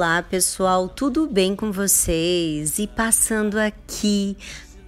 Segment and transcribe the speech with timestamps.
[0.00, 2.78] Olá, pessoal, tudo bem com vocês?
[2.78, 4.34] E passando aqui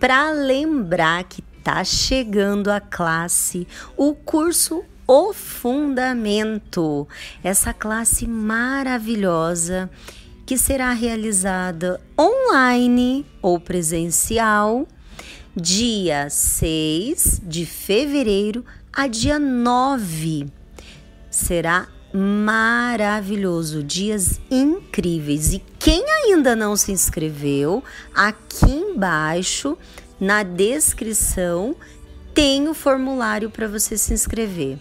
[0.00, 7.06] para lembrar que tá chegando a classe, o curso O Fundamento,
[7.45, 9.90] essa classe maravilhosa
[10.46, 14.88] que será realizada online ou presencial,
[15.54, 20.46] dia 6 de fevereiro a dia 9.
[21.30, 25.52] Será maravilhoso, dias incríveis.
[25.52, 27.82] E quem ainda não se inscreveu,
[28.14, 29.76] aqui embaixo
[30.20, 31.75] na descrição
[32.34, 34.78] tem o formulário para você se inscrever.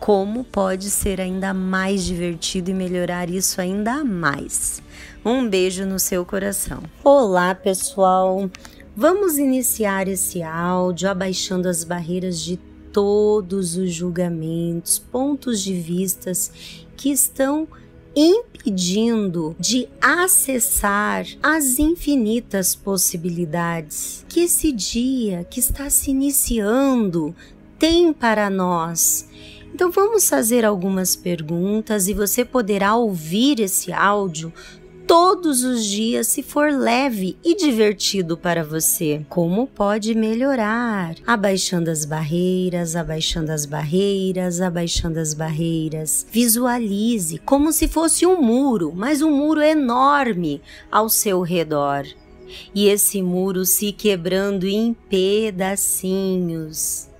[0.00, 4.82] Como pode ser ainda mais divertido e melhorar isso ainda mais?
[5.24, 6.82] Um beijo no seu coração.
[7.04, 8.50] Olá, pessoal!
[8.96, 12.58] Vamos iniciar esse áudio abaixando as barreiras de
[12.92, 16.52] todos os julgamentos, pontos de vistas
[16.96, 17.66] que estão
[18.14, 27.34] impedindo de acessar as infinitas possibilidades que esse dia que está se iniciando
[27.78, 29.26] tem para nós.
[29.74, 34.52] Então vamos fazer algumas perguntas e você poderá ouvir esse áudio
[35.06, 39.24] todos os dias se for leve e divertido para você.
[39.28, 41.14] Como pode melhorar?
[41.26, 46.26] Abaixando as barreiras, abaixando as barreiras, abaixando as barreiras.
[46.30, 52.04] Visualize como se fosse um muro, mas um muro enorme ao seu redor.
[52.74, 57.11] E esse muro se quebrando em pedacinhos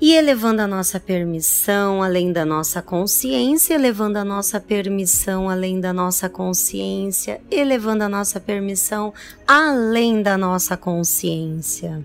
[0.00, 5.92] e elevando a nossa permissão além da nossa consciência, elevando a nossa permissão além da
[5.92, 9.12] nossa consciência, elevando a nossa permissão
[9.46, 12.02] além da nossa consciência.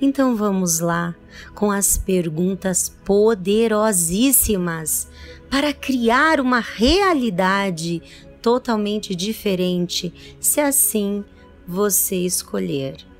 [0.00, 1.14] Então vamos lá
[1.54, 5.08] com as perguntas poderosíssimas
[5.48, 8.02] para criar uma realidade
[8.42, 11.24] totalmente diferente, se assim
[11.66, 13.11] você escolher.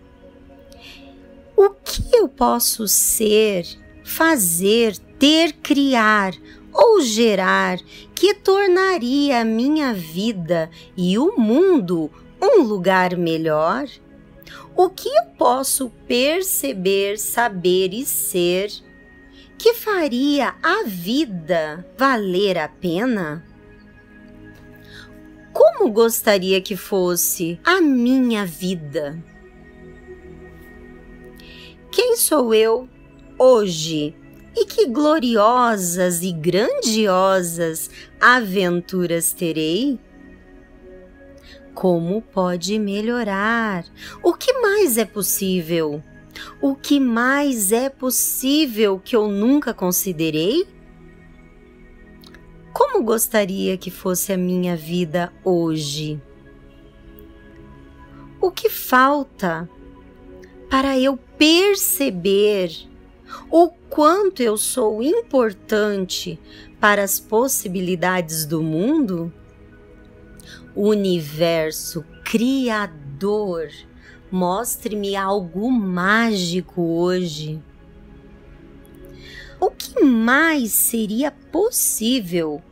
[2.45, 3.65] Posso ser,
[4.03, 6.35] fazer, ter, criar
[6.73, 7.79] ou gerar
[8.17, 12.11] que tornaria a minha vida e o mundo
[12.43, 13.87] um lugar melhor?
[14.77, 18.73] O que eu posso perceber, saber e ser
[19.57, 23.47] que faria a vida valer a pena?
[25.53, 29.32] Como gostaria que fosse a minha vida?
[31.93, 32.89] Quem sou eu
[33.39, 34.17] hoje?
[34.57, 40.01] E que gloriosas e grandiosas aventuras terei?
[41.75, 43.85] Como pode melhorar?
[44.23, 46.03] O que mais é possível?
[46.63, 50.67] O que mais é possível que eu nunca considerei?
[52.73, 56.19] Como gostaria que fosse a minha vida hoje?
[58.41, 59.69] O que falta
[60.73, 62.71] para eu perceber
[63.51, 66.41] o quanto eu sou importante
[66.81, 69.31] para as possibilidades do mundo?
[70.75, 73.69] O universo criador,
[74.31, 77.63] mostre-me algo mágico hoje.
[79.61, 82.63] O que mais seria possível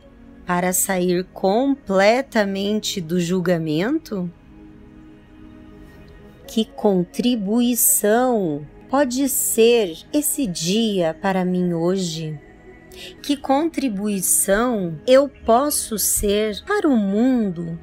[0.43, 4.27] para sair completamente do julgamento?
[6.51, 12.37] Que contribuição pode ser esse dia para mim hoje?
[13.23, 17.79] Que contribuição eu posso ser para o mundo?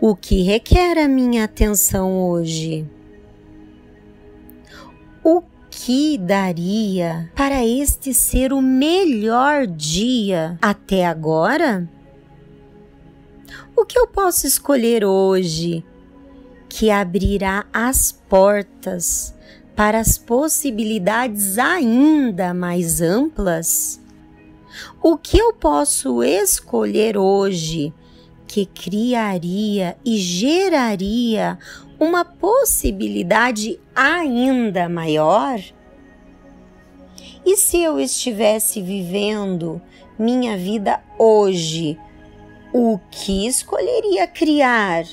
[0.00, 2.88] O que requer a minha atenção hoje?
[5.22, 11.86] O que daria para este ser o melhor dia até agora?
[13.78, 15.84] O que eu posso escolher hoje
[16.66, 19.34] que abrirá as portas
[19.76, 24.00] para as possibilidades ainda mais amplas?
[25.02, 27.92] O que eu posso escolher hoje
[28.46, 31.58] que criaria e geraria
[32.00, 35.60] uma possibilidade ainda maior?
[37.44, 39.82] E se eu estivesse vivendo
[40.18, 41.98] minha vida hoje
[42.72, 45.04] o que escolheria criar?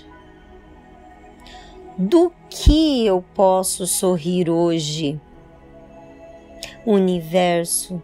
[1.97, 5.19] Do que eu posso sorrir hoje?
[6.85, 8.01] Universo,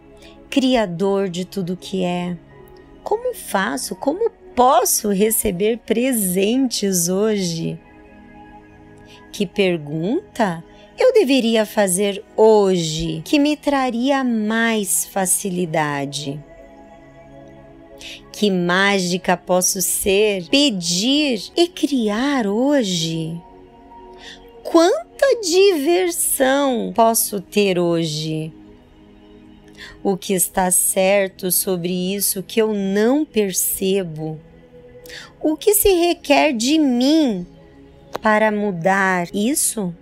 [0.49, 2.35] Criador de tudo que é,
[3.03, 7.79] como faço, como posso receber presentes hoje?
[9.31, 10.63] Que pergunta
[10.97, 16.43] eu deveria fazer hoje que me traria mais facilidade?
[18.31, 23.39] Que mágica posso ser, pedir e criar hoje?
[24.63, 28.53] Quanta diversão posso ter hoje?
[30.03, 34.39] O que está certo sobre isso que eu não percebo?
[35.41, 37.45] O que se requer de mim
[38.21, 39.93] para mudar isso?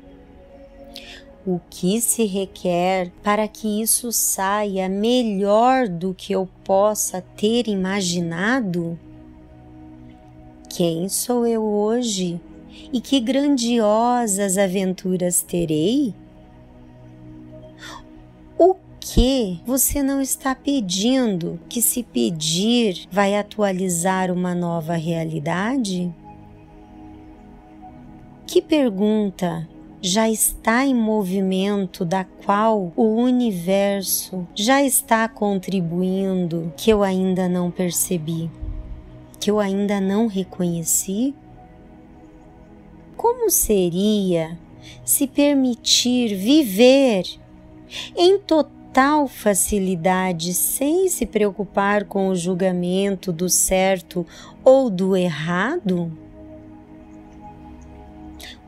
[1.48, 9.00] O que se requer para que isso saia melhor do que eu possa ter imaginado?
[10.70, 12.42] Quem sou eu hoje
[12.92, 16.14] e que grandiosas aventuras terei?
[18.58, 26.14] O que você não está pedindo que, se pedir, vai atualizar uma nova realidade?
[28.46, 29.66] Que pergunta
[30.02, 37.72] já está em movimento, da qual o universo já está contribuindo, que eu ainda não
[37.72, 38.50] percebi,
[39.40, 41.34] que eu ainda não reconheci?
[43.16, 44.58] Como seria
[45.04, 47.24] se permitir viver
[48.16, 54.26] em total facilidade sem se preocupar com o julgamento do certo
[54.64, 56.12] ou do errado?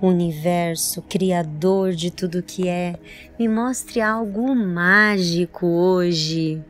[0.01, 2.98] Universo, criador de tudo que é,
[3.38, 6.63] me mostre algo mágico hoje.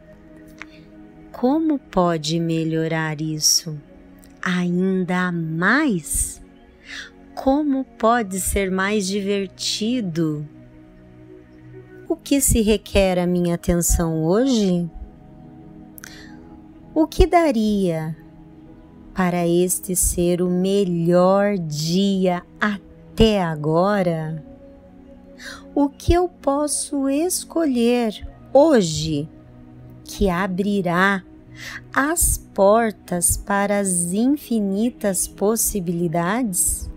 [1.31, 3.78] Como pode melhorar isso
[4.42, 6.42] ainda mais?
[7.36, 10.48] Como pode ser mais divertido?
[12.08, 14.90] O que se requer a minha atenção hoje?
[16.94, 18.18] O que daria
[19.14, 22.88] para este ser o melhor dia até?
[23.19, 24.42] Até agora,
[25.75, 29.27] o que eu posso escolher hoje
[30.06, 31.21] que abrirá
[31.94, 36.89] as portas para as infinitas possibilidades?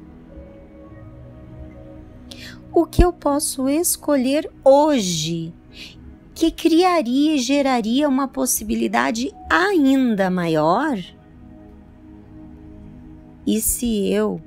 [2.73, 5.53] O que eu posso escolher hoje
[6.37, 10.97] que criaria e geraria uma possibilidade ainda maior?
[13.45, 14.41] E se eu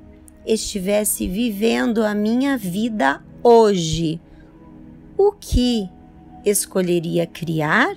[0.46, 4.20] estivesse vivendo a minha vida hoje,
[5.18, 5.88] o que
[6.44, 7.94] escolheria criar?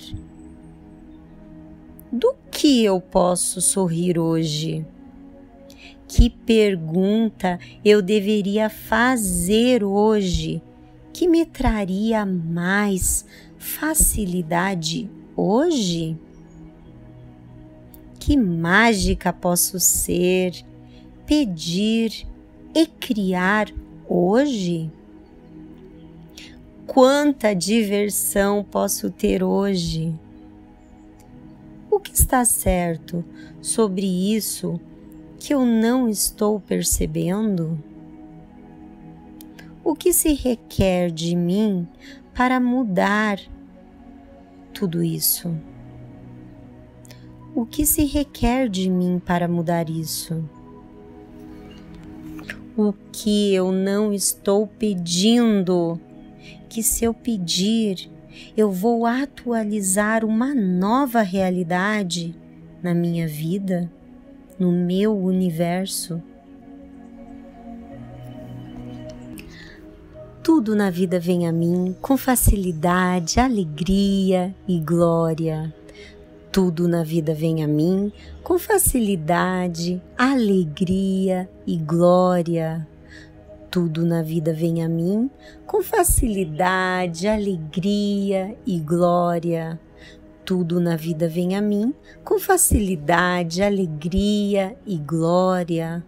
[2.12, 4.86] Do que eu posso sorrir hoje?
[6.08, 10.60] Que pergunta eu deveria fazer hoje
[11.14, 13.24] que me traria mais
[13.60, 16.18] facilidade hoje?
[18.20, 20.54] Que mágica posso ser,
[21.28, 22.29] pedir
[22.74, 23.72] e criar
[24.08, 24.92] hoje?
[26.86, 30.14] Quanta diversão posso ter hoje?
[31.90, 33.24] O que está certo
[33.62, 34.06] sobre
[34.36, 34.80] isso
[35.40, 37.78] que eu não estou percebendo?
[39.84, 41.88] O que se requer de mim
[42.34, 43.40] para mudar
[44.74, 45.56] tudo isso?
[47.56, 50.48] O que se requer de mim para mudar isso?
[52.78, 56.00] O que eu não estou pedindo.
[56.70, 58.10] Que se eu pedir,
[58.56, 62.36] eu vou atualizar uma nova realidade
[62.82, 63.92] na minha vida,
[64.58, 66.22] no meu universo.
[70.44, 75.74] Tudo na vida vem a mim com facilidade, alegria e glória.
[76.52, 82.88] Tudo na vida vem a mim com facilidade, alegria e glória.
[83.70, 85.30] Tudo na vida vem a mim
[85.68, 89.80] com facilidade, alegria e glória.
[90.44, 96.04] Tudo na vida vem a mim com facilidade, alegria e glória.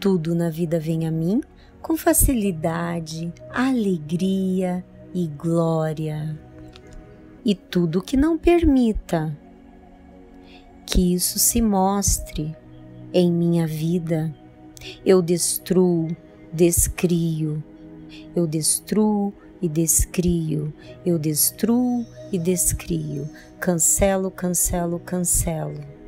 [0.00, 1.42] Tudo na vida vem a mim
[1.82, 6.40] com facilidade, alegria e glória.
[7.44, 9.36] E tudo que não permita
[10.90, 12.54] que isso se mostre
[13.12, 14.34] em minha vida.
[15.06, 16.08] Eu destruo,
[16.52, 17.62] descrio,
[18.34, 19.32] eu destruo
[19.62, 20.72] e descrio,
[21.06, 23.28] eu destruo e descrio,
[23.60, 25.99] cancelo, cancelo, cancelo